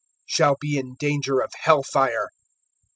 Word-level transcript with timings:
shall 0.25 0.57
be 0.59 0.79
in 0.79 0.95
danger 0.95 1.41
of 1.41 1.51
hell 1.63 1.83
fire. 1.83 2.29